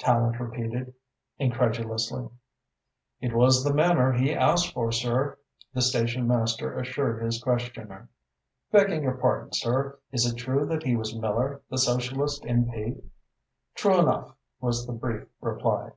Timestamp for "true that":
10.38-10.82